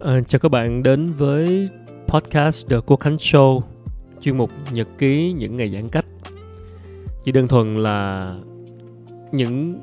[0.00, 1.68] À, chào các bạn đến với
[2.06, 3.60] podcast The Quốc Khánh Show,
[4.20, 6.04] chuyên mục nhật ký những ngày giãn cách.
[7.24, 8.34] Chỉ đơn thuần là
[9.32, 9.80] những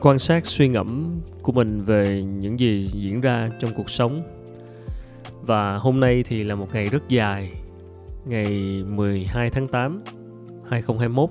[0.00, 4.22] quan sát suy ngẫm của mình về những gì diễn ra trong cuộc sống.
[5.42, 7.52] Và hôm nay thì là một ngày rất dài,
[8.26, 10.02] ngày 12 tháng 8
[10.68, 11.30] 2021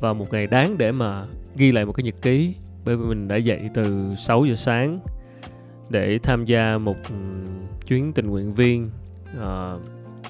[0.00, 3.28] và một ngày đáng để mà ghi lại một cái nhật ký bởi vì mình
[3.28, 5.00] đã dậy từ 6 giờ sáng
[5.90, 7.14] để tham gia một ừ,
[7.86, 8.90] chuyến tình nguyện viên
[9.36, 9.80] uh,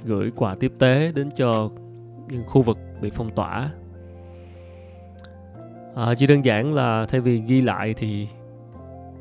[0.05, 1.71] gửi quà tiếp tế đến cho
[2.29, 3.71] những khu vực bị phong tỏa.
[5.95, 8.29] À, chỉ đơn giản là thay vì ghi lại thì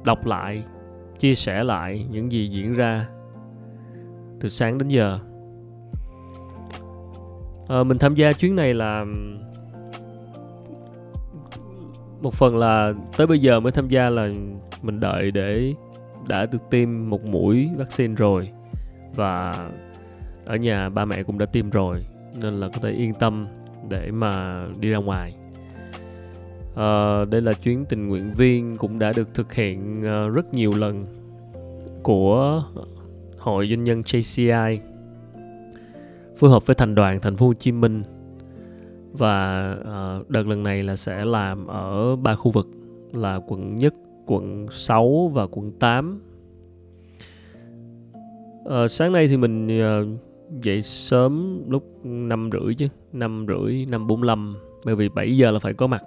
[0.06, 0.64] đọc lại
[1.20, 3.08] chia sẻ lại những gì diễn ra
[4.40, 5.20] từ sáng đến giờ.
[7.68, 9.08] À, mình tham gia chuyến này là ừ,
[12.22, 14.30] một phần là tới bây giờ mới tham gia là
[14.82, 15.74] mình đợi để
[16.28, 18.50] đã được tiêm một mũi vaccine rồi.
[19.16, 19.56] Và
[20.46, 22.06] ở nhà ba mẹ cũng đã tiêm rồi
[22.42, 23.48] nên là có thể yên tâm
[23.90, 25.36] để mà đi ra ngoài.
[26.76, 30.72] À, đây là chuyến tình nguyện viên cũng đã được thực hiện ờ, rất nhiều
[30.78, 31.06] lần
[32.04, 32.64] của
[33.38, 34.80] hội doanh nhân JCI
[36.38, 38.04] phối hợp với thành đoàn thành phố Hồ Chí Minh.
[39.12, 42.68] Và ờ, đợt lần này là sẽ làm ở ba khu vực
[43.14, 43.94] là quận nhất,
[44.26, 46.22] quận 6 và quận 8.
[48.14, 48.20] à,
[48.66, 50.08] ờ, sáng nay thì mình uh,
[50.64, 55.60] dậy sớm lúc 5 rưỡi chứ, 5 rưỡi, 5 45 bởi vì 7 giờ là
[55.60, 56.04] phải có mặt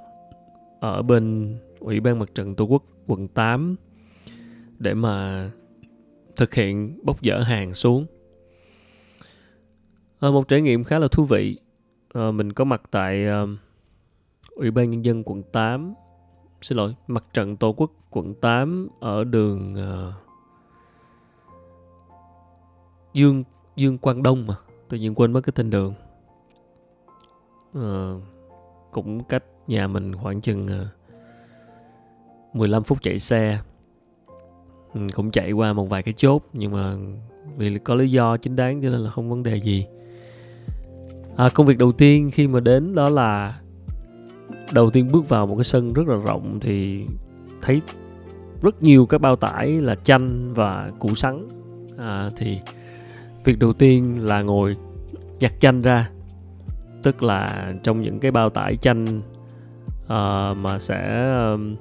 [0.81, 3.77] ở bên Ủy ban Mặt trận Tổ quốc quận 8
[4.79, 5.51] để mà
[6.37, 8.07] thực hiện bốc dỡ hàng xuống.
[10.21, 11.57] À, một trải nghiệm khá là thú vị
[12.15, 13.49] à, mình có mặt tại uh,
[14.51, 15.95] Ủy ban Nhân dân quận 8
[16.63, 20.15] Xin lỗi, mặt trận Tổ quốc quận 8 ở đường uh,
[23.13, 23.45] Dương
[23.77, 24.55] Dương Quang Đông mà.
[24.89, 25.95] Tự nhiên quên mất cái tên đường.
[27.79, 28.23] Uh,
[28.91, 30.87] Cũng cách nhà mình khoảng chừng ờ,
[32.53, 33.61] uh, 15 phút chạy xe.
[34.95, 36.97] Ừ, Cũng chạy qua một vài cái chốt Nhưng mà
[37.57, 39.87] vì có lý do chính đáng cho nên là không vấn đề gì.
[41.37, 43.61] À, công việc đầu tiên khi mà đến đó là
[44.73, 47.05] đầu tiên bước vào một cái sân rất là rộng thì
[47.63, 47.83] thấy
[48.63, 51.49] rất nhiều các bao tải là chanh và củ sắn.
[51.99, 52.59] À, thì
[53.45, 54.77] việc đầu tiên là ngồi
[55.41, 56.11] nhặt chanh ra
[57.03, 59.21] tức là trong những cái bao tải chanh
[60.05, 61.77] uh, mà sẽ um,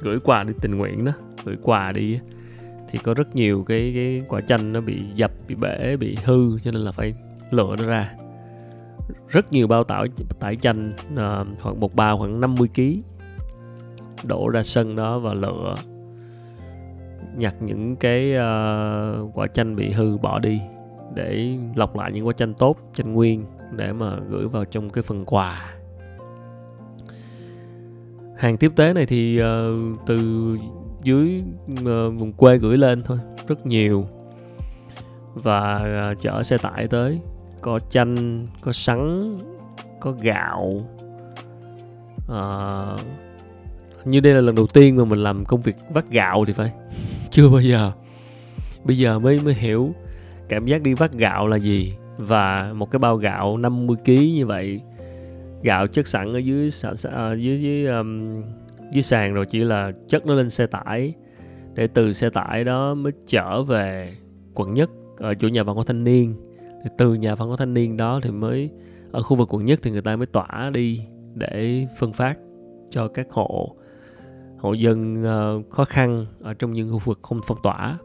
[0.00, 1.12] gửi quà đi tình nguyện đó
[1.44, 2.18] gửi quà đi
[2.90, 6.58] thì có rất nhiều cái cái quả chanh nó bị dập bị bể bị hư
[6.58, 7.14] cho nên là phải
[7.50, 8.14] lựa nó ra
[9.28, 10.04] rất nhiều bao tải
[10.40, 12.82] tải chanh à, khoảng một bao khoảng 50 kg
[14.22, 15.74] đổ ra sân đó và lựa
[17.36, 20.60] nhặt những cái uh, quả chanh bị hư bỏ đi
[21.14, 23.44] để lọc lại những quả chanh tốt chanh nguyên
[23.76, 25.74] để mà gửi vào trong cái phần quà.
[28.36, 30.18] Hàng tiếp tế này thì uh, từ
[31.02, 31.42] dưới
[31.72, 31.86] uh,
[32.18, 34.06] vùng quê gửi lên thôi rất nhiều.
[35.34, 35.80] Và
[36.12, 37.20] uh, chở xe tải tới
[37.60, 39.32] có chanh có sắn
[40.00, 40.88] có gạo.
[42.28, 42.96] À,
[44.04, 46.72] như đây là lần đầu tiên mà mình làm công việc vắt gạo thì phải.
[47.30, 47.92] Chưa bao giờ.
[48.84, 49.94] Bây giờ mới mới hiểu
[50.48, 51.94] cảm giác đi vắt gạo là gì.
[52.16, 54.80] Và một cái bao gạo 50 kg như vậy
[55.62, 56.70] gạo chất sẵn ở dưới
[57.02, 58.42] ờ, dưới dưới um,
[58.92, 61.14] dưới sàn rồi chỉ là chất nó lên xe tải.
[61.74, 64.14] Để từ xe tải đó mới trở về
[64.54, 66.34] quận nhất ở chỗ nhà văn hóa thanh niên
[66.84, 68.70] thì từ nhà văn hóa thanh niên đó thì mới
[69.12, 71.00] ở khu vực quận nhất thì người ta mới tỏa đi
[71.34, 72.38] để phân phát
[72.90, 73.76] cho các hộ
[74.58, 77.98] hộ dân uh, khó khăn ở trong những khu vực không phong tỏa.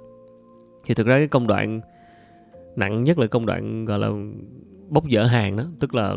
[0.86, 1.82] Thì thực ra cái công đoạn
[2.76, 4.10] nặng nhất là công đoạn gọi là
[4.90, 6.16] bốc dỡ hàng đó tức là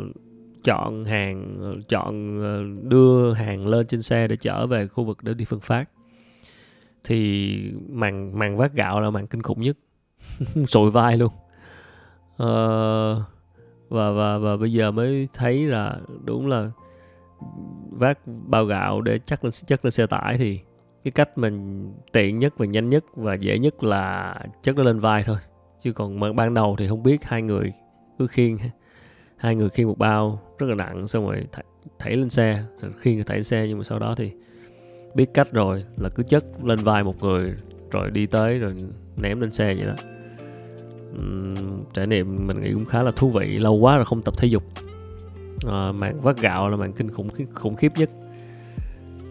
[0.65, 1.59] chọn hàng
[1.89, 5.61] chọn ờ, đưa hàng lên trên xe để chở về khu vực để đi phân
[5.61, 5.89] phát.
[7.05, 7.53] Thì
[7.89, 9.79] màn màn vác gạo là màn kinh khủng nhất.
[10.67, 11.33] Sụi vai luôn
[12.43, 13.23] uh,
[13.89, 16.71] và và và bây giờ mới thấy là đúng là
[17.91, 20.61] vác bao gạo để chắc lên chất lên xe tải thì
[21.05, 25.01] cái cách mình tiện nhất và nhanh nhất và dễ nhất là chất nó lên
[25.01, 25.37] vai thôi.
[25.81, 27.73] Chứ còn ban đầu thì không biết hai người
[28.19, 28.59] cứ khiêng
[29.37, 31.65] hai người khiêng một bao rất là nặng xong rồi thảy,
[31.99, 34.33] thảy lên xe rồi khiêng thảy lên xe nhưng mà sau đó thì
[35.15, 37.55] biết cách rồi là cứ chất lên vai một người
[37.91, 38.75] rồi đi tới rồi
[39.17, 39.95] ném lên xe vậy đó
[41.95, 44.49] trải nghiệm mình nghĩ cũng khá là thú vị lâu quá rồi không tập thể
[44.49, 44.63] dục.
[45.67, 48.11] À, màn vắt gạo là màn kinh khủng khủng khiếp nhất.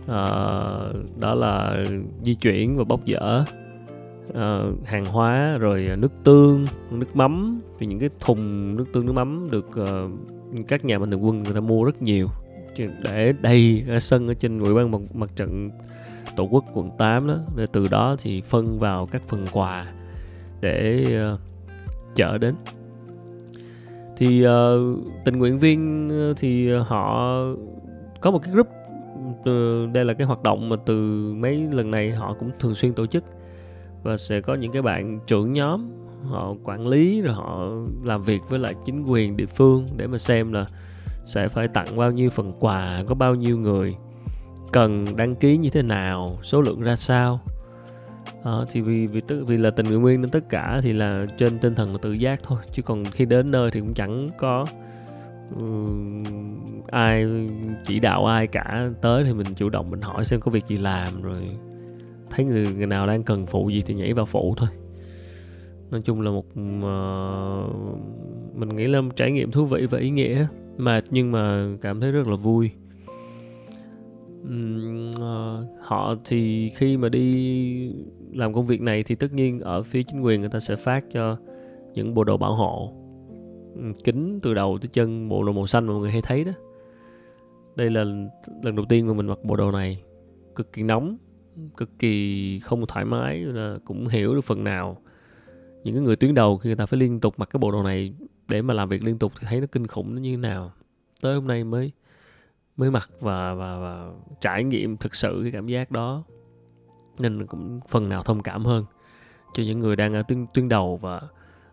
[0.07, 0.21] À,
[1.19, 1.85] đó là
[2.23, 3.45] di chuyển và bóc dỡ à,
[4.33, 7.61] ờ, hàng hóa rồi nước tương nước mắm.
[7.79, 11.43] Thì những cái thùng nước tương nước mắm được uh, các nhà mạnh thường quân
[11.43, 12.27] người ta mua rất nhiều.
[13.03, 15.69] Để đầy sân ở trên ủy ban mặt, mặt trận
[16.35, 19.85] tổ quốc quận 8 đó để từ đó thì phân vào các phần quà
[20.61, 21.39] để uh,
[22.15, 22.55] chở đến.
[24.17, 27.39] Thì uh, tình nguyện viên ờ, thì họ
[28.21, 28.67] có một cái group
[29.45, 30.95] ừ, đây là cái hoạt động mà từ
[31.33, 33.23] mấy lần này họ cũng thường xuyên tổ chức
[34.03, 35.85] và sẽ có những cái bạn trưởng nhóm
[36.23, 37.69] họ quản lý rồi họ
[38.03, 40.65] làm việc với lại chính quyền địa phương để mà xem là
[41.25, 43.95] sẽ phải tặng bao nhiêu phần quà có bao nhiêu người
[44.71, 47.39] cần đăng ký như thế nào số lượng ra sao
[48.45, 51.25] à, thì vì vì tức vì là tình nguyện viên nên tất cả thì là
[51.37, 54.29] trên tinh thần là tự giác thôi chứ còn khi đến nơi thì cũng chẳng
[54.37, 54.65] có
[55.53, 56.27] uh,
[56.87, 57.27] ai
[57.85, 58.89] chỉ đạo ai cả.
[59.01, 61.49] Tới thì mình chủ động mình hỏi xem có việc gì làm rồi
[62.29, 64.69] thấy người, người nào đang cần phụ gì thì nhảy vào phụ thôi.
[65.91, 66.55] Nói chung là một uh,
[68.55, 70.47] mình nghĩ là một trải nghiệm thú vị và ý nghĩa
[70.77, 72.71] mà nhưng mà cảm thấy rất là vui
[74.49, 77.93] um, uh, họ thì khi mà đi
[78.33, 81.05] làm công việc này thì tất nhiên ở phía chính quyền người ta sẽ phát
[81.11, 81.37] cho
[81.93, 82.93] những bộ đồ bảo hộ
[84.03, 86.51] kính từ đầu tới chân bộ đồ màu xanh mà mọi người hay thấy đó.
[87.75, 88.03] Đây là
[88.63, 90.03] lần đầu tiên mà mình mặc bộ đồ này.
[90.55, 91.17] Cực kỳ nóng
[91.77, 95.01] cực kỳ không thoải mái là cũng hiểu được phần nào.
[95.83, 97.83] Những cái người tuyến đầu khi người ta phải liên tục mặc cái bộ đồ
[97.83, 98.13] này
[98.47, 100.71] để mà làm việc liên tục thì thấy nó kinh khủng nó như thế nào.
[101.21, 101.91] Tới hôm nay mới
[102.77, 104.11] mới mặc và và và
[104.41, 106.23] trải nghiệm thực sự cái cảm giác đó.
[107.19, 108.85] Nên cũng phần nào thông cảm hơn
[109.53, 111.21] cho những người đang ở tuyến tuyến đầu và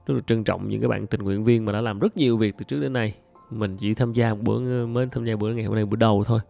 [0.06, 2.36] rất là trân trọng những các bạn tình nguyện viên mà đã làm rất nhiều
[2.36, 3.14] việc từ trước đến nay.
[3.50, 6.24] Mình chỉ tham gia một bữa, mới tham gia bữa ngày hôm nay, bữa đầu
[6.24, 6.40] thôi.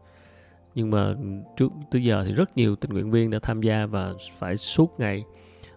[0.75, 1.15] Nhưng mà
[1.57, 5.01] trước, tới giờ thì rất nhiều tình nguyện viên đã tham gia và phải suốt
[5.01, 5.25] ngày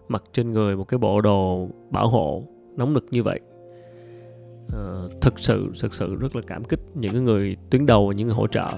[0.08, 2.42] mặc trên người một cái bộ đồ bảo hộ
[2.76, 3.40] nóng nực như vậy.
[4.72, 8.14] Ờ, uh, thực sự thực sự rất là cảm kích những người tuyến đầu và
[8.14, 8.68] những người hỗ trợ.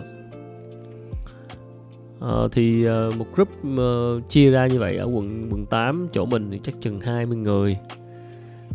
[2.19, 6.26] Uh, thì uh, một group uh, chia ra như vậy ở quận quận 8 chỗ
[6.26, 7.76] mình thì chắc chừng 20 người.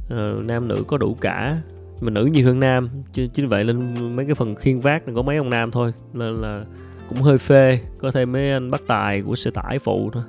[0.06, 1.62] Uh, nam nữ có đủ cả
[2.01, 5.38] mà nữ nhiều hơn nam chính vậy nên mấy cái phần khiên vác có mấy
[5.38, 6.66] ông nam thôi nên là
[7.09, 10.24] cũng hơi phê có thêm mấy anh bắt tài của xe tải phụ thôi.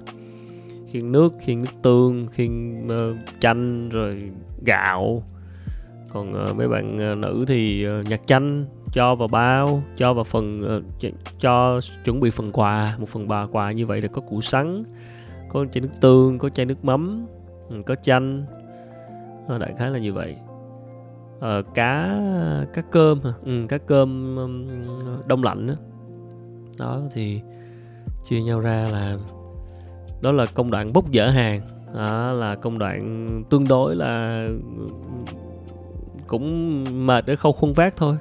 [0.90, 4.30] Khiên nước khiên nước tương khiên uh, chanh rồi
[4.64, 5.22] gạo
[6.14, 10.14] còn uh, mấy bạn uh, nữ thì ờ, uh, nhặt chanh cho vào bao cho
[10.14, 11.08] vào phần uh, cho,
[11.38, 14.82] cho chuẩn bị phần quà một phần bà quà như vậy là có củ sắn
[15.48, 17.26] có chai nước tương có chai nước mắm
[17.68, 18.44] ừ, có chanh.
[19.54, 20.36] Uh, đại khái là như vậy.
[21.38, 22.20] Uh, cá
[22.74, 24.66] cá cơm ừ, cá cơm um,
[25.26, 25.74] đông lạnh đó.
[26.78, 27.40] đó thì
[28.24, 29.16] chia nhau ra là
[30.20, 31.60] đó là công đoạn bốc dỡ hàng.
[31.94, 34.48] Đó là công đoạn tương đối là
[36.38, 38.16] cũng mệt để khâu khuôn vác thôi.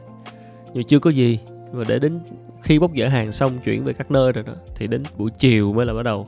[0.74, 1.40] Nhưng chưa có gì.
[1.72, 2.20] Và để đến
[2.62, 5.74] khi bốc dỡ hàng xong chuyển về các nơi rồi đó, thì đến buổi chiều
[5.74, 6.28] mới là bắt đầu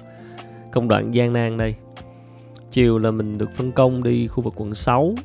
[0.71, 1.75] công đoạn gian nan đây.
[2.71, 5.15] Chiều là mình được phân công đi khu vực quận 6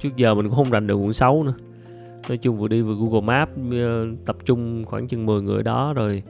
[0.00, 1.54] trước giờ mình cũng không rành được quận 6 nữa.
[2.28, 5.92] Nói chung vừa đi vừa Google Maps ờ, tập trung khoảng chừng 10 người đó
[5.94, 6.22] rồi.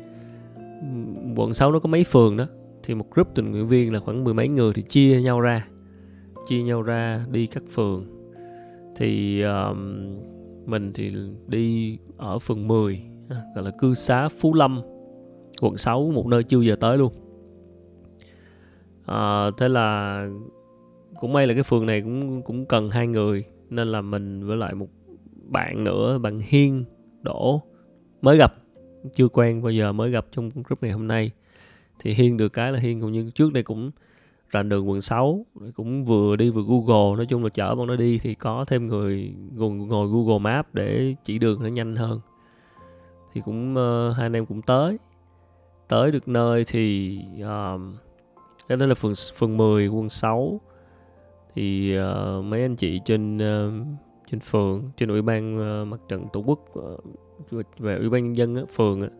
[1.36, 2.46] Quận 6 nó có mấy phường đó,
[2.82, 5.66] thì một group tình nguyện viên là khoảng mười mấy người thì chia nhau ra.
[6.48, 8.21] Chia nhau ra đi các phường
[8.96, 10.06] thì um,
[10.66, 11.12] mình thì
[11.46, 13.02] đi ở phường 10
[13.54, 14.82] gọi là cư xá Phú Lâm
[15.60, 17.12] quận 6 một nơi chưa giờ tới luôn.
[19.06, 20.26] À, thế là
[21.20, 24.56] cũng may là cái phường này cũng cũng cần hai người nên là mình với
[24.56, 24.88] lại một
[25.48, 26.84] bạn nữa bạn Hiên
[27.22, 27.62] Đỗ
[28.22, 28.54] mới gặp.
[29.14, 31.30] Chưa quen bao giờ mới gặp trong group ngày hôm nay.
[31.98, 33.90] Thì Hiên được cái là Hiên cũng như trước đây cũng
[34.52, 37.96] rành đường quận 6 cũng vừa đi vừa Google nói chung là chở bọn nó
[37.96, 42.20] đi thì có thêm người ngồi, Google map để chỉ đường nó nhanh hơn.
[43.32, 44.98] Thì cũng uh, hai anh em cũng tới.
[45.88, 47.80] Tới được nơi thì uh,
[48.68, 50.60] đó là phường phường 10 quận 6
[51.54, 53.86] thì uh, mấy anh chị trên uh,
[54.30, 58.36] trên phường trên ủy ban uh, mặt trận tổ quốc uh, về ủy ban nhân
[58.36, 59.10] dân uh, phường uh,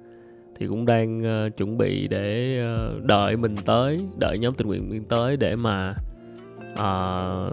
[0.58, 2.58] thì cũng đang uh, chuẩn bị để
[2.96, 5.94] uh, đợi mình tới đợi nhóm tình nguyện viên tới để mà
[6.72, 7.52] uh,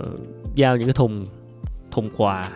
[0.56, 1.28] giao những cái thùng
[1.92, 2.52] thùng quà.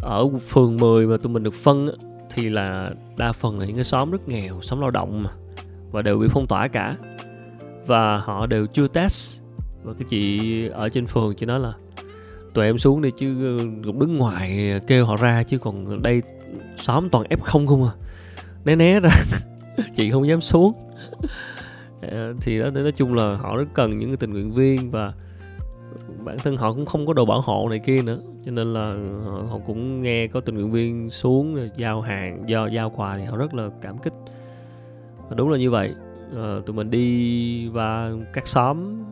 [0.00, 1.88] Ở phường 10 mà tụi mình được phân
[2.30, 5.30] thì là đa phần là những cái xóm rất nghèo xóm lao động mà
[5.90, 6.96] và đều bị phong tỏa cả.
[7.86, 9.42] Và họ đều chưa test.
[9.82, 11.72] Và cái chị ở trên phường chị nói là
[12.54, 16.22] tụi em xuống đi chứ cũng đứng ngoài kêu họ ra chứ còn đây
[16.76, 17.92] xóm toàn f không không à
[18.64, 19.10] né né ra.
[19.94, 20.72] Chị không dám xuống.
[22.02, 25.12] Ờ, thì đó nói chung là họ rất cần những cái tình nguyện viên và
[26.24, 28.18] bản thân họ cũng không có đồ bảo hộ này kia nữa.
[28.44, 32.66] Cho nên là họ, họ cũng nghe có tình nguyện viên xuống giao hàng do
[32.66, 34.12] giao quà thì họ rất là cảm kích.
[35.28, 35.94] Và đúng là như vậy.
[36.36, 39.04] À, tụi mình đi và các xóm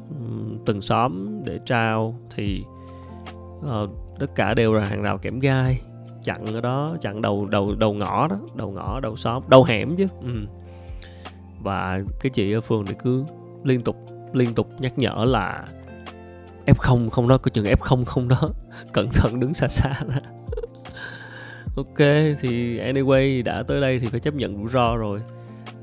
[0.67, 2.65] từng xóm để trao thì
[3.69, 3.79] à,
[4.19, 5.81] tất cả đều là hàng rào kẽm gai
[6.23, 9.97] chặn ở đó chặn đầu đầu đầu ngõ đó đầu ngõ đầu xóm đầu hẻm
[9.97, 10.47] chứ ừ.
[11.63, 13.25] và cái chị ở phường thì cứ
[13.65, 13.97] liên tục
[14.33, 15.65] liên tục nhắc nhở là
[16.67, 18.51] f không không đó có chừng f không không đó
[18.93, 20.15] cẩn thận đứng xa xa đó.
[21.77, 21.99] ok
[22.41, 25.21] thì anyway đã tới đây thì phải chấp nhận rủi ro rồi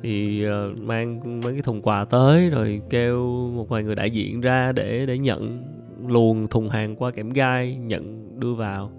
[0.03, 4.41] thì uh, mang mấy cái thùng quà tới rồi kêu một vài người đại diện
[4.41, 5.63] ra để để nhận
[6.07, 8.91] luồn thùng hàng qua kẽm gai nhận đưa vào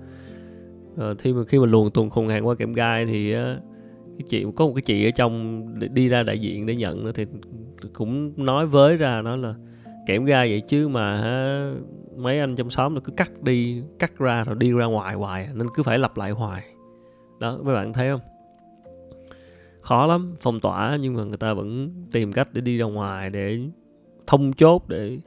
[0.96, 3.32] Ờ, à, khi mà khi mà luồn tuần khùng hàng qua kiểm gai thì
[4.18, 7.12] cái chị có một cái chị ở trong đi ra đại diện để nhận nữa
[7.14, 7.26] thì
[7.92, 9.54] cũng nói với ra nói là
[10.06, 11.72] kẽm gai vậy chứ mà ha,
[12.16, 15.44] mấy anh trong xóm nó cứ cắt đi cắt ra rồi đi ra ngoài hoài
[15.44, 16.64] à, nên cứ phải lặp lại hoài.
[17.40, 18.20] Đó mấy bạn thấy không?
[19.82, 23.30] Khó lắm phong tỏa nhưng mà người ta vẫn tìm cách để đi ra ngoài
[23.30, 23.58] để
[24.26, 25.18] thông chốt để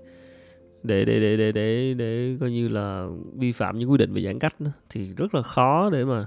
[0.84, 4.22] để để để để để, để coi như là vi phạm những quy định về
[4.22, 4.70] giãn cách đó.
[4.90, 6.26] thì rất là khó để mà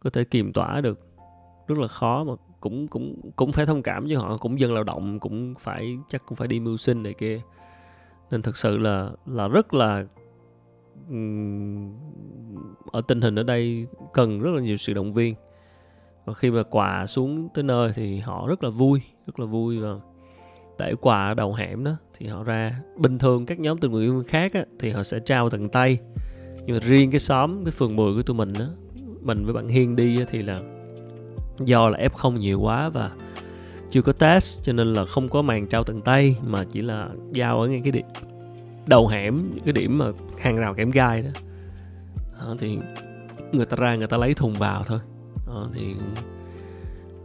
[0.00, 1.00] có thể kiềm tỏa được
[1.66, 4.84] rất là khó mà cũng cũng cũng phải thông cảm với họ cũng dân lao
[4.84, 7.40] động cũng phải chắc cũng phải đi mưu sinh này kia
[8.30, 10.04] nên thật sự là là rất là
[12.92, 15.34] ở tình hình ở đây cần rất là nhiều sự động viên
[16.24, 19.78] và khi mà quà xuống tới nơi thì họ rất là vui rất là vui
[19.78, 19.94] và
[20.80, 22.80] để quà ở đầu hẻm đó thì họ ra.
[22.96, 25.98] Bình thường các nhóm tình nguyện viên khác á, thì họ sẽ trao tận tay.
[26.66, 28.66] Nhưng mà riêng cái xóm cái phường 10 của tụi mình á
[29.20, 30.60] mình với bạn Hiên đi á, thì là
[31.58, 33.10] do là f không nhiều quá và
[33.90, 37.08] chưa có test cho nên là không có màn trao tận tay mà chỉ là
[37.32, 38.06] giao ở ngay cái điểm
[38.86, 40.06] đầu hẻm cái điểm mà
[40.38, 41.30] hàng rào kẽm gai đó.
[42.40, 42.78] đó thì
[43.52, 44.98] người ta ra người ta lấy thùng vào thôi.
[45.46, 45.94] Đó, thì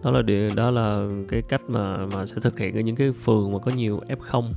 [0.05, 3.11] đó là điều đó là cái cách mà mà sẽ thực hiện ở những cái
[3.11, 4.39] phường mà có nhiều F0.
[4.39, 4.53] uh,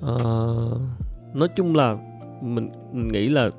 [0.00, 0.78] ờ,
[1.34, 1.96] nói chung là
[2.40, 3.50] mình, mình nghĩ là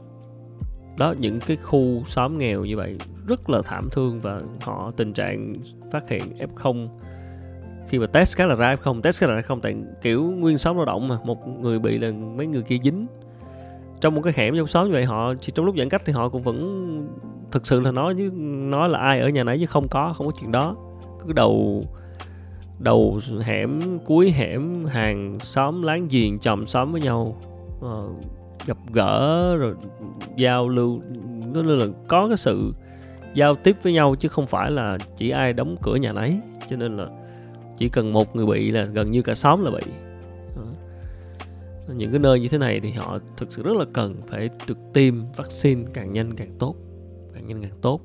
[0.98, 5.14] đó những cái khu xóm nghèo như vậy rất là thảm thương và họ tình
[5.14, 5.56] trạng
[5.92, 6.88] phát hiện f0
[7.88, 10.58] khi mà test cái là ra f0 test cái là ra không tại kiểu nguyên
[10.58, 13.08] xóm lao động mà một người bị là mấy người kia dính
[14.02, 16.14] trong một cái hẻm trong xóm như vậy họ chỉ trong lúc giãn cách thì
[16.14, 17.08] họ cũng vẫn
[17.52, 18.32] thực sự là nói chứ
[18.70, 20.76] nói là ai ở nhà nấy chứ không có không có chuyện đó.
[21.26, 21.84] Cứ đầu
[22.80, 27.42] đầu hẻm cuối hẻm hàng xóm láng giềng chòm xóm với nhau
[27.80, 27.86] uh,
[28.66, 29.76] gặp gỡ rồi
[30.36, 31.02] giao lưu.
[31.54, 32.74] Nó là có cái sự
[33.34, 36.40] giao tiếp với nhau chứ không phải là chỉ ai đóng cửa nhà nấy.
[36.70, 37.08] Cho nên là
[37.78, 39.92] chỉ cần một người bị là gần như cả xóm là bị.
[41.96, 44.78] Những cái nơi như thế này thì họ thực sự rất là cần phải được
[44.94, 46.76] tiêm vaccine càng nhanh càng tốt
[47.48, 48.02] càng nhanh càng tốt.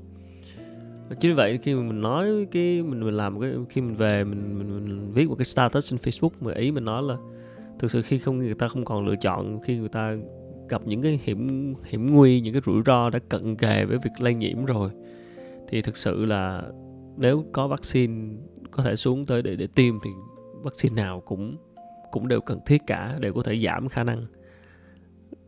[1.21, 4.25] Chính vì vậy khi mà mình nói cái mình mình làm cái khi mình về
[4.25, 7.17] mình, mình, mình viết một cái status trên Facebook mà ý mình nói là
[7.79, 10.17] thực sự khi không người ta không còn lựa chọn khi người ta
[10.69, 14.11] gặp những cái hiểm hiểm nguy những cái rủi ro đã cận kề với việc
[14.19, 14.91] lây nhiễm rồi
[15.69, 16.63] thì thực sự là
[17.17, 18.37] nếu có vaccine
[18.71, 20.11] có thể xuống tới để để tiêm thì
[20.63, 21.57] vaccine nào cũng
[22.11, 24.27] cũng đều cần thiết cả để có thể giảm khả năng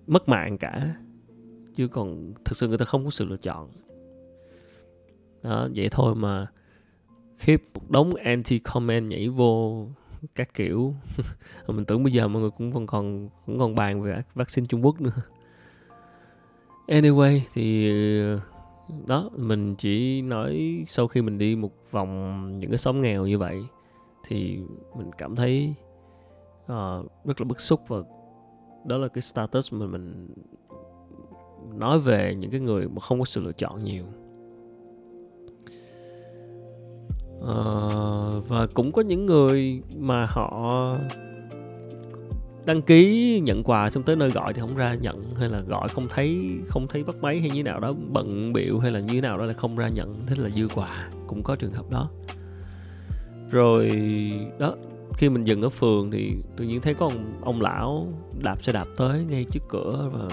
[0.06, 0.94] mất mạng cả.
[1.74, 3.70] Chứ còn thực sự người ta không có sự lựa chọn
[5.42, 6.46] đó vậy thôi mà
[7.36, 9.86] khiếp một đống anti comment nhảy vô
[10.34, 10.94] các kiểu.
[11.66, 14.84] Mình tưởng bây giờ mọi người cũng còn còn cũng còn bàn về vaccine Trung
[14.84, 15.22] Quốc nữa.
[16.86, 18.40] Anyway thì ờ,
[19.06, 23.38] đó mình chỉ nói sau khi mình đi một vòng những cái xóm nghèo như
[23.38, 23.62] vậy
[24.28, 24.58] thì
[24.96, 25.74] mình cảm thấy
[26.64, 27.98] uh, rất là bức xúc và
[28.86, 30.28] đó là cái status mà mình
[31.74, 34.04] nói về những cái người mà không có sự lựa chọn nhiều.
[37.42, 40.96] Uh, và cũng có những người mà họ
[42.66, 45.88] đăng ký nhận quà xong tới nơi gọi thì không ra nhận hay là gọi
[45.88, 49.20] không thấy không thấy bắt máy hay như nào đó bận biểu hay là như
[49.20, 52.10] nào đó là không ra nhận thế là dư quà cũng có trường hợp đó.
[53.50, 53.90] Rồi
[54.58, 54.74] đó
[55.16, 58.08] khi mình dừng ở phường thì tự nhiên thấy có ông, ông lão
[58.42, 60.28] đạp xe đạp tới ngay trước cửa và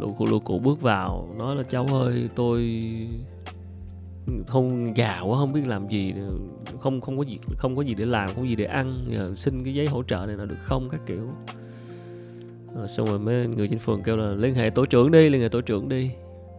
[0.00, 2.60] lụ cụ lụ cụ bước vào nói là cháu ơi tôi
[4.46, 6.14] không già quá, không biết làm gì,
[6.80, 9.32] không không có gì không có gì để làm, không có gì để ăn giờ
[9.36, 11.28] xin cái giấy hỗ trợ này là được không, các kiểu.
[12.76, 15.40] Rồi xong rồi mấy người trên phường kêu là liên hệ tổ trưởng đi, liên
[15.40, 16.10] hệ tổ trưởng đi.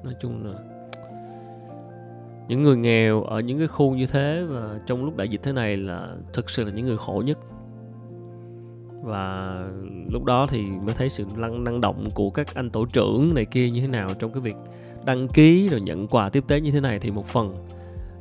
[0.03, 0.53] Nói chung là
[2.47, 5.51] những người nghèo ở những cái khu như thế và trong lúc đại dịch thế
[5.51, 7.39] này là thực sự là những người khổ nhất.
[9.03, 9.55] Và
[10.11, 13.45] lúc đó thì mới thấy sự năng năng động của các anh tổ trưởng này
[13.45, 14.55] kia như thế nào trong cái việc
[15.05, 17.55] đăng ký rồi nhận quà tiếp tế như thế này thì một phần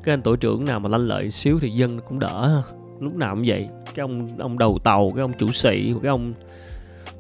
[0.02, 2.62] cái anh tổ trưởng nào mà lanh lợi xíu thì dân cũng đỡ
[3.00, 3.68] lúc nào cũng vậy.
[3.94, 6.32] Cái ông ông đầu tàu, cái ông chủ sĩ, cái ông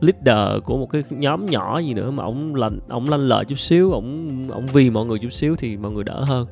[0.00, 3.58] leader của một cái nhóm nhỏ gì nữa mà ông lành, ông lanh lợi chút
[3.58, 6.46] xíu, ông ông vì mọi người chút xíu thì mọi người đỡ hơn.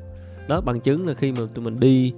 [0.48, 2.12] Đó, bằng chứng là khi mà tụi mình đi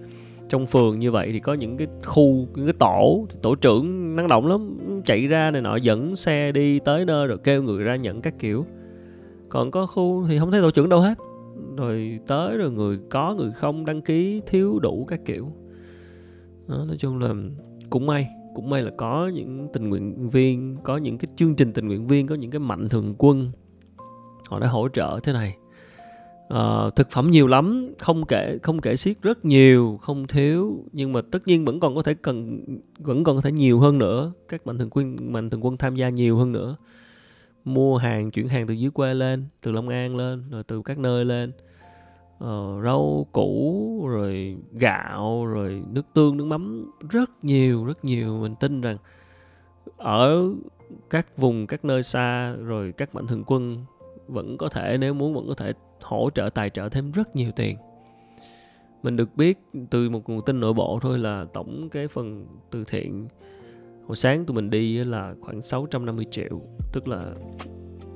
[0.49, 4.29] trong phường như vậy thì có những cái khu, những cái tổ tổ trưởng năng
[4.29, 4.79] động lắm.
[5.05, 8.39] Chạy ra này nọ, dẫn xe đi tới nơi rồi kêu người ra nhận các
[8.39, 8.67] kiểu
[9.51, 11.19] còn có khu thì không thấy tổ trưởng đâu hết.
[11.77, 15.53] Rồi tới rồi người có người không đăng ký thiếu đủ các kiểu.
[16.69, 17.35] Đó, nói chung là
[17.91, 21.73] cũng may cũng may là có những tình nguyện viên có những cái chương trình
[21.73, 23.51] tình nguyện viên có những cái mạnh thường quân
[24.49, 25.57] họ đã hỗ trợ thế này.
[26.49, 31.13] À, thực phẩm nhiều lắm không kể không kể xiết rất nhiều không thiếu nhưng
[31.13, 32.65] mà tất nhiên vẫn còn có thể cần
[32.99, 34.33] vẫn còn có thể nhiều hơn nữa.
[34.49, 36.77] Các mạnh thường quân mạnh thường quân tham gia nhiều hơn nữa
[37.65, 40.99] mua hàng chuyển hàng từ dưới quê lên từ long an lên rồi từ các
[40.99, 41.53] nơi lên.
[42.45, 48.39] Uh, rau củ rồi gạo rồi nước tương nước mắm rất nhiều rất nhiều.
[48.39, 48.97] Mình tin rằng
[49.97, 50.43] ở
[51.11, 53.85] các vùng các nơi xa rồi các mạnh thường quân
[54.29, 57.51] vẫn có thể nếu muốn vẫn có thể hỗ trợ tài trợ thêm rất nhiều
[57.57, 57.77] tiền.
[59.03, 59.59] Mình được biết
[59.91, 63.29] từ một nguồn tin nội bộ thôi là tổng cái phần từ thiện.
[64.07, 66.61] Hồi sáng tụi mình đi là khoảng 650 triệu
[66.93, 67.25] tức là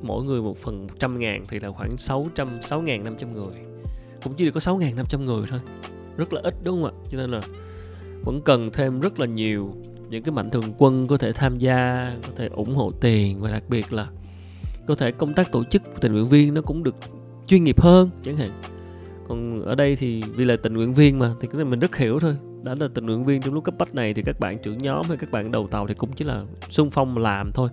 [0.02, 3.54] mỗi người một phần 100 ngàn thì là khoảng 600 6.500 người.
[4.22, 5.60] Cũng chỉ được có 6.500 người thôi.
[6.16, 7.04] Rất là ít, đúng không ạ?
[7.10, 7.40] Cho nên là
[8.24, 9.74] vẫn cần thêm rất là nhiều
[10.10, 13.50] những cái mạnh thường quân có thể tham gia, có thể ủng hộ tiền và
[13.50, 14.06] đặc biệt là
[14.86, 16.94] có thể công tác tổ chức tình nguyện viên nó cũng được
[17.46, 18.62] chuyên nghiệp hơn, chẳng hạn.
[19.28, 21.96] Còn ở đây thì vì là tình nguyện viên mà, thì cái này mình rất
[21.96, 22.36] hiểu thôi.
[22.62, 25.06] Đã là tình nguyện viên trong lúc cấp bách này thì các bạn trưởng nhóm
[25.08, 27.68] hay các bạn đầu tàu thì cũng chỉ là xung phong làm thôi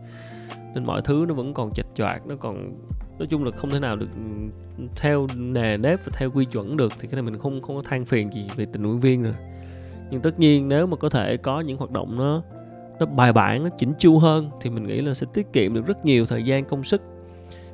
[0.74, 2.74] nên mọi thứ nó vẫn còn chạch choạc, nó còn,
[3.20, 6.78] nói chung là không thể nào được ừ, theo nề nếp và theo quy chuẩn
[6.78, 9.24] được, thì cái này mình không không có than phiền gì về tình nguyện viên
[9.24, 9.36] rồi.
[10.12, 12.42] Nhưng tất nhiên nếu mà có thể có những hoạt động nó
[13.00, 15.86] nó bài bản, nó chỉnh chu hơn, thì mình nghĩ là sẽ tiết kiệm được
[15.86, 17.02] rất nhiều thời gian, công sức.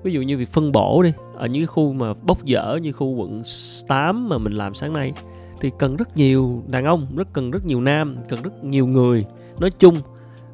[0.04, 2.92] Ví dụ như việc phân bổ đi, ở những cái khu mà bốc dở như
[2.92, 3.44] khu quận
[3.88, 5.14] 8 mà mình làm sáng nay,
[5.62, 9.26] thì cần rất nhiều đàn ông, rất cần rất nhiều nam, cần rất nhiều người.
[9.60, 9.96] Nói chung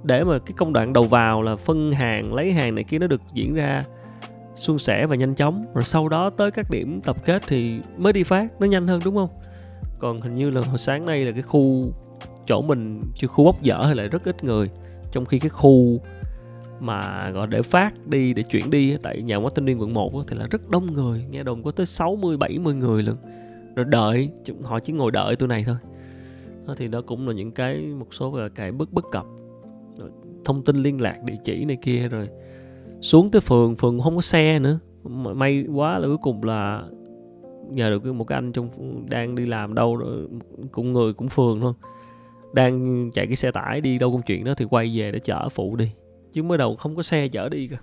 [0.04, 3.08] để mà cái công đoạn đầu vào là phân hàng, lấy hàng này kia nó
[3.08, 3.86] được diễn ra
[4.56, 5.66] suôn sẻ và nhanh chóng.
[5.74, 9.02] Rồi sau đó tới các điểm tập kết thì mới đi phát, nó nhanh hơn
[9.06, 9.30] đúng không?
[10.00, 11.92] Còn hình như là hồi sáng nay là cái khu
[12.46, 14.70] chỗ mình chưa, khu bốc dở hay lại rất ít người.
[15.12, 16.00] Trong khi cái khu
[16.80, 20.24] mà gọi để phát đi, để chuyển đi tại nhà máy thanh niên quận 1
[20.28, 23.16] thì là rất đông người, nghe đồn có tới 60 70 người luôn
[23.76, 24.30] rồi đợi
[24.64, 25.76] họ chỉ ngồi đợi tôi này thôi.
[26.68, 29.26] Đó, thì đó cũng là những cái, một số là cái bất bất cập
[30.46, 32.30] thông tin liên lạc địa chỉ này kia rồi.
[33.02, 34.80] Xuống tới phường phường không có xe nữa.
[35.36, 36.84] May quá là cuối cùng là
[37.70, 38.70] nhờ được một cái anh trong
[39.10, 40.02] đang đi làm đâu
[40.72, 41.74] cũng người cũng phường luôn
[42.54, 45.50] đang chạy cái xe tải đi đâu công chuyện đó thì quay về để chở
[45.50, 45.92] phụ đi.
[46.34, 47.78] Chứ mới đầu không có xe chở đi cơ.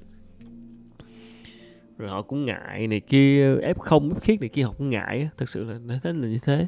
[1.99, 5.29] Rồi họ cũng ngại này kia ép không ép khiết này kia họ cũng ngại
[5.37, 6.67] thật sự là thế là như thế.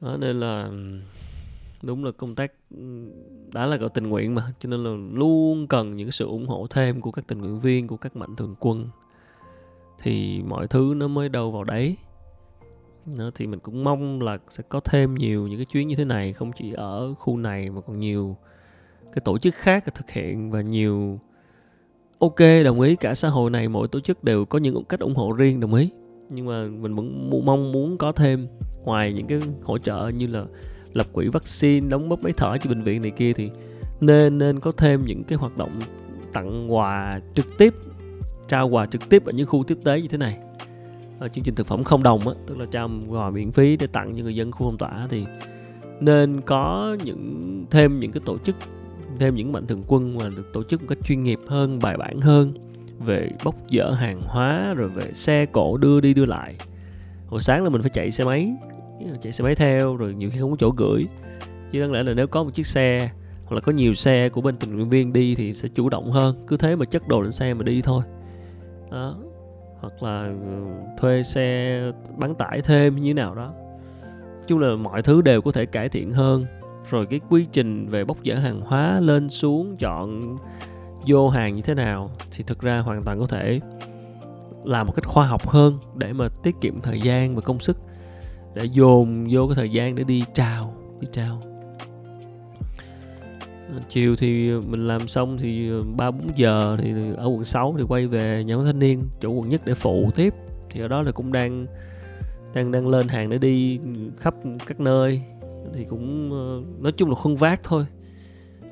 [0.00, 0.70] Đó, nên là
[1.82, 3.10] đúng là công tác ừ,
[3.52, 4.52] đã là gọi tình nguyện mà.
[4.58, 7.86] Cho nên là luôn cần những sự ủng hộ thêm của các tình nguyện viên
[7.86, 8.88] của các mạnh thường quân.
[10.02, 11.96] Thì mọi thứ nó mới đâu vào đấy.
[13.18, 16.04] Đó, thì mình cũng mong là sẽ có thêm nhiều những cái chuyến như thế
[16.04, 18.36] này không chỉ ở khu này mà còn nhiều
[19.12, 21.20] cái tổ chức khác thực hiện và nhiều
[22.18, 25.14] ok đồng ý cả xã hội này mỗi tổ chức đều có những cách ủng
[25.14, 25.90] hộ riêng đồng ý.
[26.30, 28.48] Nhưng mà mình vẫn mong muốn có thêm
[28.84, 30.44] ngoài những cái hỗ trợ như là
[30.92, 33.50] lập quỹ vaccine, đóng góp máy thở cho bệnh viện này kia thì
[34.00, 35.80] nên nên có thêm những cái hoạt động
[36.32, 37.74] tặng quà trực tiếp,
[38.48, 40.38] trao quà trực tiếp ở những khu tiếp tế như thế này.
[41.18, 43.86] Ở chương trình thực phẩm không đồng á, tức là trao quà miễn phí để
[43.86, 45.24] tặng cho người dân khu phong tỏa thì
[46.00, 48.56] nên có những, thêm những cái tổ chức,
[49.18, 51.96] thêm những mạnh thường quân mà được tổ chức một cách chuyên nghiệp hơn, bài
[51.96, 52.52] bản hơn
[52.98, 56.56] về bốc dỡ hàng hóa, rồi về xe cổ đưa đi, đưa lại.
[57.26, 58.56] Hồi sáng là mình phải chạy xe máy
[59.22, 61.06] chạy xe máy theo, rồi nhiều khi không có chỗ gửi.
[61.72, 63.10] Chứ đáng lẽ là nếu có một chiếc xe,
[63.44, 66.10] hoặc là có nhiều xe của bên tình nguyện viên đi thì sẽ chủ động
[66.10, 66.44] hơn.
[66.46, 68.02] Cứ thế mà chất đồ lên xe mà đi thôi.
[68.90, 69.16] Đó.
[69.80, 70.66] Hoặc là ừ,
[70.98, 71.80] thuê xe
[72.16, 73.52] bán tải thêm như thế nào đó.
[74.46, 76.46] Chung là mọi thứ đều có thể cải thiện hơn.
[76.90, 80.36] Rồi cái quy trình về bốc dỡ hàng hóa, lên, xuống, chọn,
[81.06, 83.60] vô hàng như thế nào thì thực ra hoàn toàn có thể
[84.64, 87.76] làm một cách khoa học hơn để mà tiết kiệm thời gian và công sức
[88.54, 91.42] để dồn vô cái thời gian để đi trao đi trao.
[93.88, 98.06] Chiều thì mình làm xong thì ba bốn giờ thì ở quận 6 thì quay
[98.06, 100.34] về nhà thanh niên, chỗ quận nhất để phụ tiếp.
[100.70, 101.66] Thì ở đó là cũng đang
[102.54, 103.80] đang đang lên hàng để đi
[104.18, 104.34] khắp
[104.66, 105.22] các nơi.
[105.72, 107.86] Thì cũng ờ, nói chung là khuân vác thôi.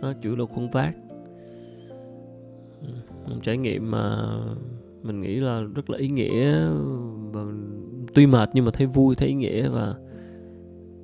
[0.01, 0.97] Nó chủ là khuân vác.
[2.83, 2.89] Ừ,
[3.27, 4.27] một trải nghiệm mà
[5.03, 6.69] mình nghĩ là rất là ý nghĩa
[7.33, 7.43] và
[8.15, 9.95] tuy mệt nhưng mà thấy vui, thấy ý nghĩa và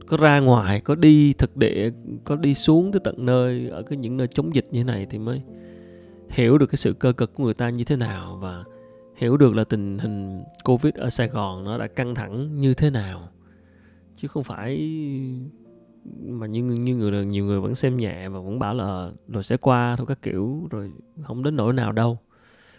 [0.07, 1.91] có ra ngoài, có đi thực địa,
[2.25, 5.07] có đi xuống tới tận nơi, ở cái những nơi chống dịch như thế này
[5.11, 5.43] thì mới
[6.29, 8.65] hiểu được cái sự cơ cực của người ta như thế nào và
[9.17, 12.91] hiểu được là tình hình covid ở sài gòn nó đã căng thẳng như thế
[12.91, 13.29] nào.
[14.17, 14.77] Chứ không phải
[16.21, 19.57] mà như như người, nhiều người vẫn xem nhẹ và vẫn bảo là, rồi sẽ
[19.57, 22.19] qua thôi các kiểu, rồi không đến nỗi nào đâu.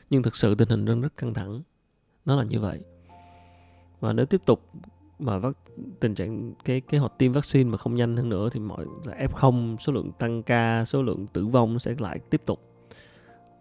[0.10, 1.62] Nhưng thực sự tình hình đang rất căng thẳng.
[2.26, 2.80] Nó là như vậy
[4.00, 4.70] và nếu tiếp tục
[5.20, 5.58] mà vắc,
[6.00, 9.28] tình trạng cái cái hoạt tiêm vaccine mà không nhanh hơn nữa thì mọi là
[9.28, 12.60] f0 số lượng tăng ca số lượng tử vong sẽ lại tiếp tục.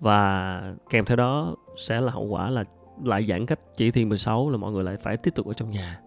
[0.01, 2.65] Và kèm theo đó sẽ là hậu quả là
[3.05, 5.71] lại giãn cách chỉ thị 16 là mọi người lại phải tiếp tục ở trong
[5.71, 6.01] nhà.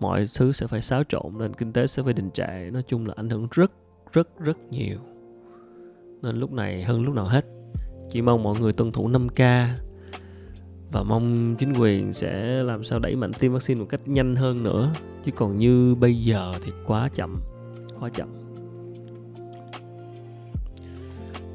[0.00, 3.06] Mọi thứ sẽ phải xáo trộn nên kinh tế sẽ phải đình trệ nói chung
[3.06, 3.72] là ảnh hưởng rất
[4.12, 4.98] rất rất nhiều.
[6.22, 7.44] Nên lúc này hơn lúc nào hết
[8.08, 9.68] chỉ mong mọi người tuân thủ 5K
[10.92, 14.62] và mong chính quyền sẽ làm sao đẩy mạnh tiêm vaccine một cách nhanh hơn
[14.62, 14.92] nữa.
[15.24, 17.40] Chứ còn như bây giờ thì quá chậm
[18.00, 18.28] quá chậm.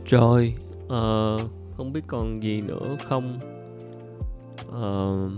[0.06, 0.54] Rồi
[0.86, 1.42] uh,
[1.78, 3.40] không biết còn gì nữa không?
[4.70, 5.32] Uh,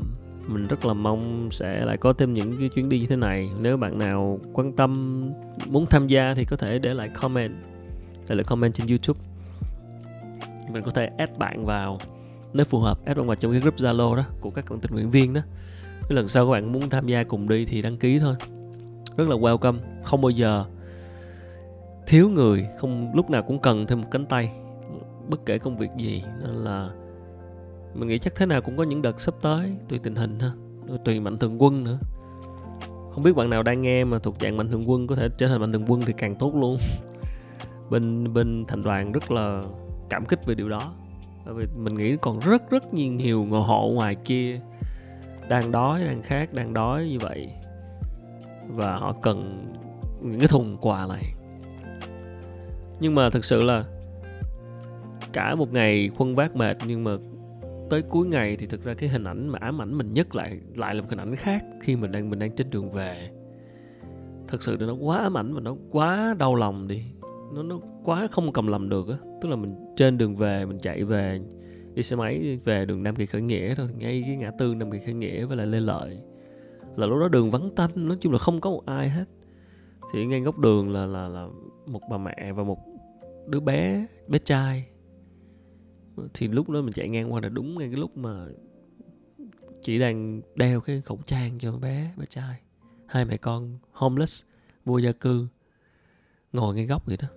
[0.47, 3.49] mình rất là mong sẽ lại có thêm những cái chuyến đi như thế này.
[3.61, 5.23] Nếu bạn nào quan tâm
[5.67, 7.55] muốn tham gia thì có thể để lại comment.
[8.29, 9.19] Để lại comment trên youtube.
[10.71, 11.99] Mình có thể add bạn vào
[12.53, 15.11] nếu phù hợp, add bạn vào trong cái group zalo đó, của các tình nguyện
[15.11, 15.41] viên đó.
[16.01, 18.35] Cái lần sau các bạn muốn tham gia cùng đi thì đăng ký thôi.
[19.17, 20.65] Rất là welcome, không bao giờ
[22.07, 24.51] thiếu người, không, lúc nào cũng cần thêm một cánh tay,
[25.29, 26.23] bất kể công việc gì.
[26.41, 26.89] Nên là
[27.93, 30.51] mình nghĩ chắc thế nào cũng có những đợt sắp tới, tùy tình hình ha
[31.05, 31.99] tùy mạnh thường quân nữa.
[33.11, 35.47] Không biết bạn nào đang nghe mà thuộc dạng mạnh thường quân, có thể trở
[35.47, 36.77] thành mạnh thường quân thì càng tốt luôn.
[37.89, 39.63] Bên bên thành đoàn rất là
[40.09, 40.93] cảm kích về điều đó
[41.45, 44.59] bởi vì mình nghĩ còn rất rất nhiều nhiều người hộ ngoài kia
[45.49, 47.49] đang đói, đang khát, đang đói như vậy.
[48.67, 49.59] Và họ cần
[50.21, 51.23] những cái thùng quà này.
[52.99, 53.85] Nhưng mà thực sự là
[55.33, 57.11] cả một ngày khuân vác mệt, nhưng mà
[57.89, 60.59] tới cuối ngày thì thực ra cái hình ảnh mà ám ảnh mình nhất lại
[60.75, 63.29] lại là một hình ảnh khác khi mình đang mình đang trên đường về.
[64.47, 67.03] Thật sự nó quá ám ảnh và nó quá đau lòng đi.
[67.53, 70.77] Nó nó quá không cầm lòng được á tức là mình trên đường về, mình
[70.79, 71.39] chạy về,
[71.93, 74.91] đi xe máy về đường Nam Kỳ Khởi Nghĩa thôi, ngay cái ngã tư Nam
[74.91, 76.17] Kỳ Khởi Nghĩa với lại Lê Lợi.
[76.95, 79.25] Là lúc đó đường vắng tanh, nói chung là không có một ai hết.
[80.13, 81.47] Thì ngay góc đường là là là
[81.85, 82.79] một bà mẹ và một
[83.47, 84.87] đứa bé bé trai.
[86.33, 88.45] Thì lúc đó mình chạy ngang qua là đúng ngay cái lúc mà
[89.81, 92.59] chị đang đeo cái khẩu trang cho bé bé trai.
[93.05, 94.45] Hai mẹ con homeless,
[94.85, 95.47] vô gia cư,
[96.53, 97.27] ngồi ngay góc vậy đó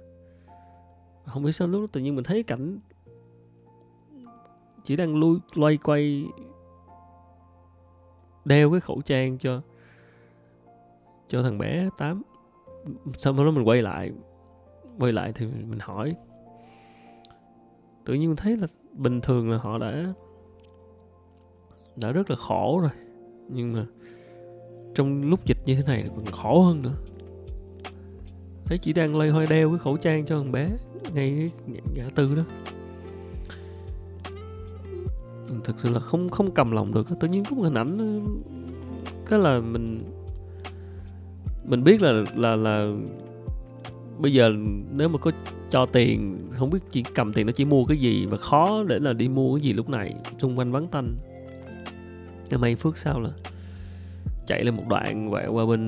[1.25, 2.79] không biết sao lúc đó tự nhiên mình thấy cảnh
[4.85, 6.27] chỉ đang lui, loay quay,
[8.45, 9.61] đeo cái khẩu trang cho
[11.29, 12.23] cho thằng bé tám.
[13.19, 14.13] Sau đó mình quay lại
[14.99, 16.17] quay lại thì mình hỏi.
[18.05, 20.13] Tự nhiên thấy là bình thường là họ đã
[22.03, 22.91] đã rất là khổ rồi.
[23.49, 23.87] Nhưng mà
[24.95, 26.95] trong lúc dịch như thế này còn khổ hơn nữa.
[28.65, 30.71] Thấy chỉ đang loay hoay đeo cái khẩu trang cho thằng bé
[31.15, 31.51] ngay
[31.95, 32.43] ngã tư đó.
[35.65, 37.09] Thực sự là không không cầm lòng được.
[37.21, 38.25] Tự nhiên có một hình ảnh,
[39.27, 40.05] cái là mình
[41.65, 42.93] mình biết là là là
[44.19, 44.53] bây giờ
[44.93, 45.31] nếu mà có
[45.71, 48.99] cho tiền, không biết chỉ cầm tiền nó chỉ mua cái gì và khó để
[48.99, 51.17] là đi mua cái gì lúc này, xung quanh vắng tanh.
[52.51, 53.31] Cái may phước sao là
[54.47, 55.81] chạy lên một đoạn quẹo qua bên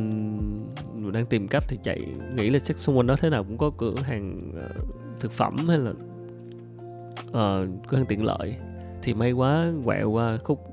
[0.95, 2.01] mình đang tìm cách thì chạy
[2.37, 5.69] nghĩ là chắc xung quanh đó thế nào cũng có cửa hàng uh, thực phẩm
[5.69, 8.57] hay là uh, cửa hàng tiện lợi.
[9.03, 10.65] Thì may quá quẹo qua khúc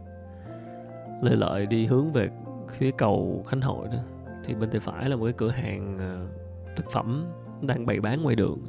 [1.21, 2.29] lê lợi đi hướng về
[2.69, 3.99] phía cầu khánh hội đó.
[4.45, 7.25] Thì bên tay phải là một cái cửa hàng uh, thực phẩm
[7.61, 8.59] đang bày bán ngoài đường.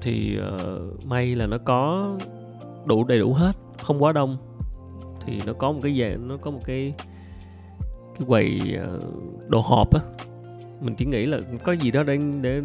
[0.00, 2.10] Thì uh, may là nó có
[2.84, 4.36] đủ đầy đủ hết không quá đông
[5.26, 6.94] thì nó có một cái dạng nó có một cái
[8.18, 9.00] cái quầy ờ,
[9.48, 10.00] đồ hộp á.
[10.80, 12.62] Mình chỉ nghĩ là có gì đó để để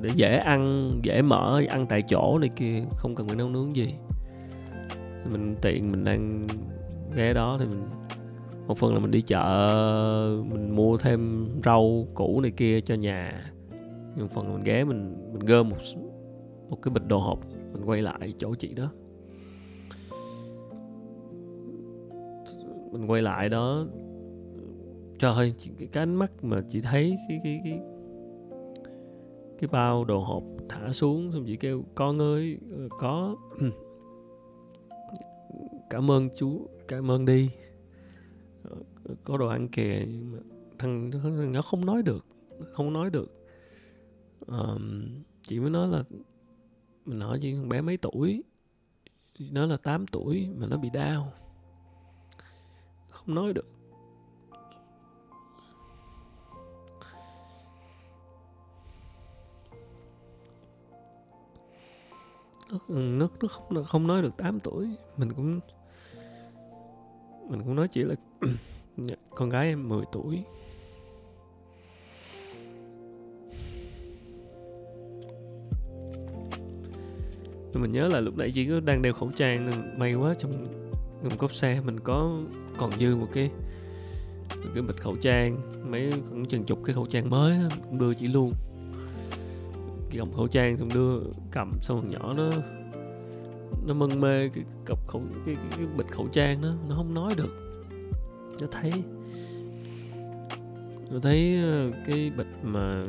[0.00, 3.76] để dễ ăn, dễ mở, ăn tại chỗ này kia, không cần phải nấu nướng
[3.76, 3.94] gì.
[5.30, 6.46] Mình tiện mình đang
[7.14, 7.84] ghé đó thì mình,
[8.66, 13.52] một phần là mình đi chợ, mình mua thêm rau củ này kia cho nhà.
[14.16, 15.76] Nhưng phần mình ghé mình mình gom một
[16.70, 17.38] một cái bịch đồ hộp,
[17.72, 18.90] mình quay lại chỗ chị đó.
[22.92, 23.86] Mình quay lại đó.
[25.18, 27.80] Trời ơi cái, cái ánh mắt mà chỉ thấy cái cái cái
[29.58, 33.36] cái bao đồ hộp thả xuống xong chị kêu con ơi ờ, có.
[35.90, 37.50] Cảm ơn chú cảm ơn đi.
[38.62, 38.76] Ờ,
[39.24, 40.06] có đồ ăn kìa
[40.78, 42.26] thằng, thằng nó không nói được
[42.72, 43.32] không nói được.
[44.46, 45.08] Um,
[45.42, 46.04] chị mới nói là
[47.04, 48.42] mình hỏi chị thằng bé mấy tuổi?
[49.38, 51.32] Nó là 8 tuổi mà nó bị đau
[53.26, 53.66] không nói được.
[62.70, 64.88] Nó, nó, nó không nó không nói được 8 tuổi.
[65.16, 65.60] Mình cũng
[67.48, 68.14] mình cũng nói chỉ là
[68.96, 70.44] dạ, con gái em 10 tuổi.
[77.74, 80.66] Mình nhớ là lúc nãy chị có đang đeo khẩu trang may quá trong
[81.22, 81.80] trong cốp xe.
[81.80, 82.40] Mình có
[82.78, 83.50] còn dư một cái
[84.56, 85.58] một cái bịch khẩu trang
[85.90, 88.52] mấy khoảng chừng chục cái khẩu trang mới đó, cũng đưa chị luôn
[90.18, 92.50] cầm khẩu trang xong đưa cầm xong thằng nhỏ nó
[93.86, 97.14] nó mân mê cái cặp khẩu cái, cái, cái bịch khẩu trang đó nó không
[97.14, 97.66] nói được
[98.60, 98.92] nó thấy
[101.10, 103.06] nó thấy ờ, cái bịch mà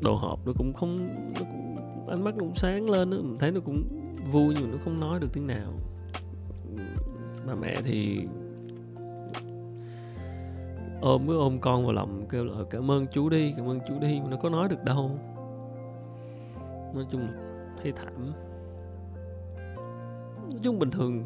[0.00, 1.76] đồ hộp nó cũng không nó cũng,
[2.08, 3.16] ánh mắt nó cũng sáng lên đó.
[3.16, 3.84] mình thấy nó cũng
[4.32, 5.72] vui nhưng mà nó không nói được tiếng nào
[7.46, 8.26] bà mẹ thì
[11.00, 13.98] ôm cứ ôm con vào lòng, kêu là cảm ơn chú đi, cảm ơn chú
[14.00, 15.18] đi mà nó có nói được đâu.
[16.94, 17.28] Nói chung
[17.82, 18.32] thấy thảm.
[20.36, 21.22] Nói chung bình thường,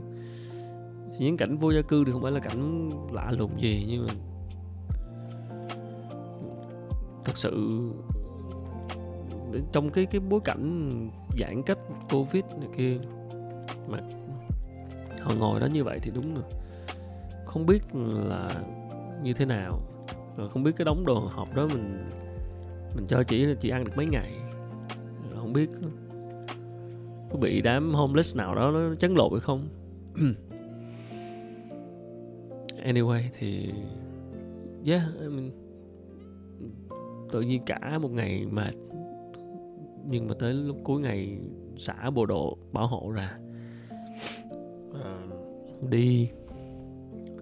[1.13, 4.07] thì những cảnh vô gia cư thì không phải là cảnh lạ lùng gì, nhưng
[4.07, 4.13] mà
[7.25, 7.81] thật sự
[9.73, 10.91] trong cái cái bối cảnh
[11.39, 11.79] giãn cách
[12.11, 12.99] covid này kia,
[13.89, 13.99] mà
[15.21, 16.45] họ ngồi đó như vậy thì đúng rồi
[17.45, 18.51] không biết là
[19.22, 19.81] như thế nào.
[20.37, 22.11] Rồi không biết cái đống đồ hộp đó mình
[22.96, 24.33] mình cho chị là chị ăn được mấy ngày.
[25.31, 25.70] Rồi không biết
[27.31, 29.68] có bị đám homeless nào đó nó chấn lột hay không?
[32.85, 33.72] Anyway thì
[34.87, 35.50] yeah I mean,
[37.33, 38.74] tự nhiên cả một ngày mệt.
[40.09, 41.38] Nhưng mà tới lúc cuối ngày
[41.77, 43.38] xả bộ đồ bảo hộ ra.
[45.05, 45.22] À,
[45.90, 46.29] đi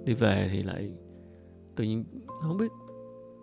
[0.04, 0.90] đi về thì lại
[1.76, 2.04] tự nhiên
[2.42, 2.72] không biết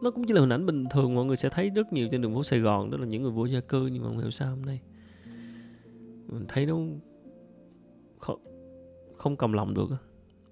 [0.01, 2.21] nó cũng chỉ là hình ảnh bình thường mọi người sẽ thấy rất nhiều trên
[2.21, 4.31] đường phố Sài Gòn đó là những người vô gia cư nhưng mà không hiểu
[4.31, 4.81] sao hôm nay.
[6.27, 6.75] Mình thấy nó
[8.19, 8.39] không,
[9.17, 9.89] không cầm lòng được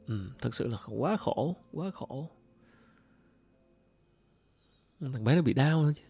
[0.07, 2.29] ừ, thật sự là quá khổ quá khổ.
[4.99, 6.03] Thằng bé nó bị đau nữa chứ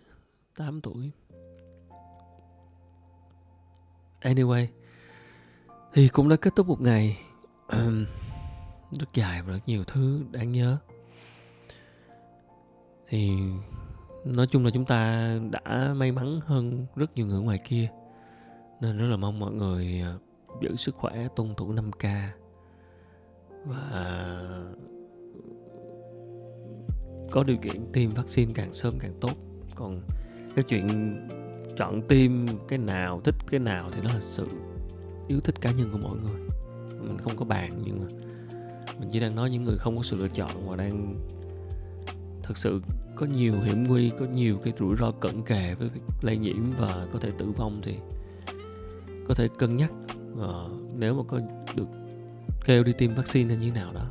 [0.56, 1.12] 8 tuổi.
[4.21, 4.65] Anyway
[5.93, 7.17] thì cũng đã kết thúc một ngày.
[8.91, 10.77] Rất dài và rất nhiều thứ đáng nhớ
[13.08, 13.32] thì
[14.26, 17.89] nói chung là chúng ta đã may mắn hơn rất nhiều người ngoài kia.
[18.82, 20.17] Nên rất là mong mọi người à,
[20.62, 22.28] giữ sức khỏe, tuân thủ 5K
[23.65, 24.02] và
[27.32, 29.32] có điều kiện tiêm vaccine càng sớm càng tốt.
[29.76, 30.02] Còn
[30.56, 31.15] cái chuyện
[31.78, 32.32] chọn tiêm
[32.67, 34.48] cái nào, thích cái nào thì đó là sự
[35.28, 36.41] yêu thích cá nhân của mỗi người.
[37.02, 38.06] Mình không có bàn nhưng mà
[39.00, 41.15] mình chỉ đang nói những người không có sự lựa chọn và đang
[42.48, 42.82] thực sự
[43.16, 46.72] có nhiều hiểm nguy có nhiều cái rủi ro cận kề với việc lây nhiễm
[46.78, 47.96] và có thể tử vong thì
[49.28, 49.94] có thể cân nhắc.
[50.34, 51.40] Uh, nếu mà có
[51.76, 51.88] được
[52.66, 54.06] kêu đi tiêm vaccine hay như nào đó.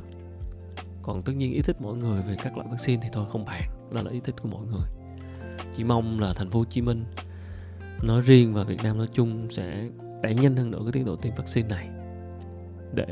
[1.01, 3.63] Còn tất nhiên ý thích mỗi người về các loại vaccine thì thôi không bàn.
[3.93, 4.87] Đó là ý thích của mỗi người.
[5.73, 7.05] Chỉ mong là thành phố hồ chí minh
[8.03, 9.89] nói riêng và việt nam nói chung sẽ
[10.23, 11.89] đẩy nhanh hơn nữa cái tiến độ tiêm vaccine này
[12.93, 13.07] để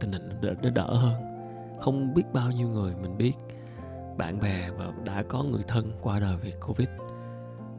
[0.00, 1.14] tình hình đỡ, đỡ, đỡ hơn.
[1.80, 3.32] Không biết bao nhiêu người mình biết
[4.16, 6.88] bạn bè và đã có người thân qua đời vì covid.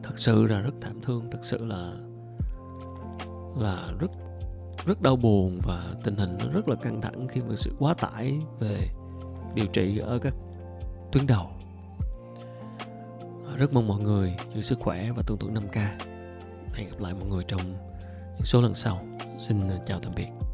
[0.02, 1.92] Thật sự là rất thảm thương, thật sự là
[3.56, 4.10] là rất
[4.86, 7.94] rất đau buồn và tình hình nó rất là căng thẳng khi mà sự quá
[7.94, 8.88] tải về
[9.54, 10.34] điều trị ở các
[11.12, 11.46] tuyến đầu.
[13.46, 15.88] À, rất mong mọi người giữ sức khỏe và tuân thủ 5K
[16.74, 17.60] hẹn gặp lại mọi người trong
[18.36, 19.04] những số lần sau.
[19.38, 20.47] Xin chào tạm biệt.